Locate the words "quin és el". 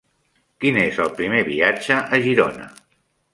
0.63-1.11